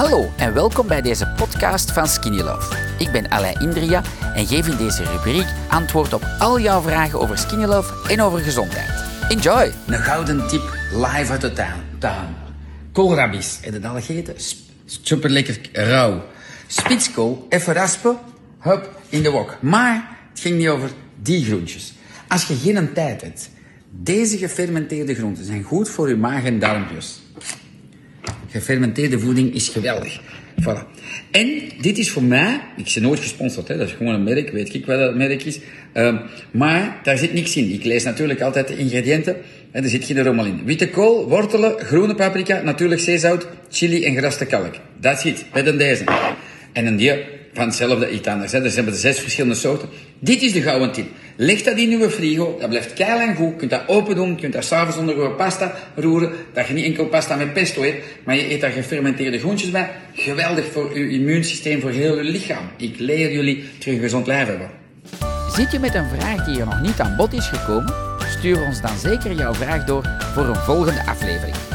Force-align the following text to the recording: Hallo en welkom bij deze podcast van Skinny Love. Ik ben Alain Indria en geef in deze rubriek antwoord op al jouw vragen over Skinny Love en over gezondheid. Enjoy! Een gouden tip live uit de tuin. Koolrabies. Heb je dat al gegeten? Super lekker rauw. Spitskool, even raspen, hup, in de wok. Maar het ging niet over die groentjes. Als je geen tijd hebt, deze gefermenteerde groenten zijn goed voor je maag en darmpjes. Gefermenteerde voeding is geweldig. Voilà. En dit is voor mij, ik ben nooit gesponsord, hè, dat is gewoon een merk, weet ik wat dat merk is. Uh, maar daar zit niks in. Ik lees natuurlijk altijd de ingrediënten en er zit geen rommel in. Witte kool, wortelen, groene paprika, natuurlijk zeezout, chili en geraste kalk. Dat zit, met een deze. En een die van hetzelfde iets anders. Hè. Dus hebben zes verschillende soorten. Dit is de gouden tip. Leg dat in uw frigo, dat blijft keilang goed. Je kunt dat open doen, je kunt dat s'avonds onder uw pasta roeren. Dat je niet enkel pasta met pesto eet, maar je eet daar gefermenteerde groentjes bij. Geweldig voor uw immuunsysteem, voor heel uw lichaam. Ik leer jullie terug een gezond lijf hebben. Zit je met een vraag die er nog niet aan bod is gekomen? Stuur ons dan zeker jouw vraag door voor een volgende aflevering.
Hallo 0.00 0.30
en 0.36 0.54
welkom 0.54 0.86
bij 0.86 1.02
deze 1.02 1.28
podcast 1.36 1.92
van 1.92 2.08
Skinny 2.08 2.40
Love. 2.40 2.76
Ik 2.98 3.12
ben 3.12 3.28
Alain 3.28 3.60
Indria 3.60 4.02
en 4.34 4.46
geef 4.46 4.68
in 4.68 4.76
deze 4.76 5.04
rubriek 5.04 5.46
antwoord 5.68 6.12
op 6.12 6.26
al 6.38 6.60
jouw 6.60 6.80
vragen 6.80 7.20
over 7.20 7.38
Skinny 7.38 7.64
Love 7.64 8.12
en 8.12 8.20
over 8.20 8.38
gezondheid. 8.38 9.04
Enjoy! 9.28 9.72
Een 9.86 9.98
gouden 9.98 10.48
tip 10.48 10.76
live 10.92 11.30
uit 11.30 11.40
de 11.40 11.52
tuin. 11.98 12.36
Koolrabies. 12.92 13.58
Heb 13.60 13.72
je 13.72 13.80
dat 13.80 13.90
al 13.90 13.96
gegeten? 13.96 14.34
Super 14.84 15.30
lekker 15.30 15.58
rauw. 15.72 16.24
Spitskool, 16.66 17.46
even 17.48 17.74
raspen, 17.74 18.18
hup, 18.58 19.00
in 19.08 19.22
de 19.22 19.30
wok. 19.30 19.56
Maar 19.60 20.18
het 20.30 20.40
ging 20.40 20.58
niet 20.58 20.68
over 20.68 20.90
die 21.22 21.44
groentjes. 21.44 21.94
Als 22.28 22.46
je 22.46 22.56
geen 22.56 22.92
tijd 22.92 23.22
hebt, 23.22 23.50
deze 23.90 24.38
gefermenteerde 24.38 25.14
groenten 25.14 25.44
zijn 25.44 25.62
goed 25.62 25.88
voor 25.88 26.08
je 26.08 26.16
maag 26.16 26.44
en 26.44 26.58
darmpjes. 26.58 27.20
Gefermenteerde 28.50 29.18
voeding 29.18 29.54
is 29.54 29.68
geweldig. 29.68 30.20
Voilà. 30.62 30.86
En 31.30 31.62
dit 31.80 31.98
is 31.98 32.10
voor 32.10 32.22
mij, 32.22 32.60
ik 32.76 32.90
ben 32.94 33.02
nooit 33.02 33.20
gesponsord, 33.20 33.68
hè, 33.68 33.76
dat 33.76 33.86
is 33.86 33.92
gewoon 33.92 34.14
een 34.14 34.22
merk, 34.22 34.50
weet 34.50 34.74
ik 34.74 34.86
wat 34.86 34.98
dat 34.98 35.14
merk 35.14 35.44
is. 35.44 35.58
Uh, 35.94 36.20
maar 36.50 37.00
daar 37.02 37.18
zit 37.18 37.32
niks 37.32 37.56
in. 37.56 37.72
Ik 37.72 37.84
lees 37.84 38.04
natuurlijk 38.04 38.40
altijd 38.40 38.68
de 38.68 38.76
ingrediënten 38.76 39.36
en 39.70 39.82
er 39.82 39.88
zit 39.88 40.04
geen 40.04 40.22
rommel 40.22 40.44
in. 40.44 40.60
Witte 40.64 40.88
kool, 40.88 41.28
wortelen, 41.28 41.78
groene 41.78 42.14
paprika, 42.14 42.60
natuurlijk 42.62 43.00
zeezout, 43.00 43.46
chili 43.70 44.04
en 44.04 44.14
geraste 44.14 44.46
kalk. 44.46 44.74
Dat 45.00 45.20
zit, 45.20 45.44
met 45.52 45.66
een 45.66 45.78
deze. 45.78 46.04
En 46.72 46.86
een 46.86 46.96
die 46.96 47.12
van 47.52 47.66
hetzelfde 47.66 48.10
iets 48.10 48.28
anders. 48.28 48.52
Hè. 48.52 48.62
Dus 48.62 48.74
hebben 48.74 48.94
zes 48.94 49.18
verschillende 49.18 49.56
soorten. 49.56 49.88
Dit 50.18 50.42
is 50.42 50.52
de 50.52 50.62
gouden 50.62 50.92
tip. 50.92 51.06
Leg 51.36 51.62
dat 51.62 51.76
in 51.76 51.90
uw 51.90 52.10
frigo, 52.10 52.56
dat 52.60 52.68
blijft 52.68 52.92
keilang 52.92 53.36
goed. 53.36 53.50
Je 53.50 53.56
kunt 53.56 53.70
dat 53.70 53.82
open 53.86 54.14
doen, 54.14 54.28
je 54.28 54.34
kunt 54.34 54.52
dat 54.52 54.64
s'avonds 54.64 54.96
onder 54.96 55.16
uw 55.16 55.34
pasta 55.34 55.74
roeren. 55.94 56.30
Dat 56.52 56.66
je 56.66 56.74
niet 56.74 56.84
enkel 56.84 57.06
pasta 57.06 57.36
met 57.36 57.52
pesto 57.52 57.82
eet, 57.82 57.94
maar 58.24 58.36
je 58.36 58.52
eet 58.52 58.60
daar 58.60 58.70
gefermenteerde 58.70 59.38
groentjes 59.38 59.70
bij. 59.70 59.90
Geweldig 60.14 60.64
voor 60.72 60.90
uw 60.94 61.08
immuunsysteem, 61.08 61.80
voor 61.80 61.90
heel 61.90 62.16
uw 62.16 62.30
lichaam. 62.30 62.70
Ik 62.76 62.98
leer 62.98 63.32
jullie 63.32 63.64
terug 63.78 63.94
een 63.94 64.00
gezond 64.00 64.26
lijf 64.26 64.46
hebben. 64.46 64.70
Zit 65.54 65.72
je 65.72 65.78
met 65.78 65.94
een 65.94 66.08
vraag 66.18 66.44
die 66.44 66.60
er 66.60 66.66
nog 66.66 66.80
niet 66.80 67.00
aan 67.00 67.16
bod 67.16 67.32
is 67.32 67.46
gekomen? 67.46 67.94
Stuur 68.38 68.62
ons 68.62 68.80
dan 68.80 68.98
zeker 68.98 69.32
jouw 69.32 69.54
vraag 69.54 69.84
door 69.84 70.08
voor 70.34 70.44
een 70.44 70.56
volgende 70.56 71.06
aflevering. 71.06 71.69